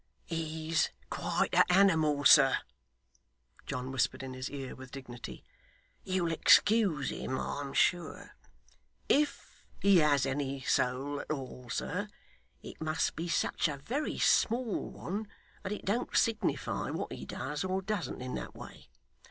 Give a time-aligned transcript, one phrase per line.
[0.25, 2.57] 'He's quite a animal, sir,'
[3.67, 5.43] John whispered in his ear with dignity.
[6.03, 8.35] 'You'll excuse him, I'm sure.
[9.07, 12.07] If he has any soul at all, sir,
[12.63, 15.27] it must be such a very small one,
[15.61, 18.89] that it don't signify what he does or doesn't in that way.